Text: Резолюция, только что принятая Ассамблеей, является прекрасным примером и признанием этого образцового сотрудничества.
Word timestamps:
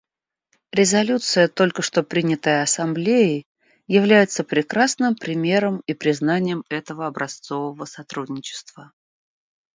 Резолюция, 0.71 1.47
только 1.47 1.83
что 1.83 2.01
принятая 2.01 2.63
Ассамблеей, 2.63 3.45
является 3.85 4.43
прекрасным 4.43 5.13
примером 5.15 5.83
и 5.85 5.93
признанием 5.93 6.63
этого 6.71 7.05
образцового 7.05 7.85
сотрудничества. 7.85 8.93